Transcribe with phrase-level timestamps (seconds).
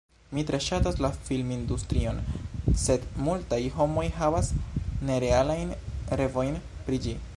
[0.35, 2.21] Mi tre ŝatas la filmindustrion,
[2.85, 4.51] sed multaj homoj havas
[5.11, 5.77] nerealajn
[6.23, 7.15] revojn pri ĝi.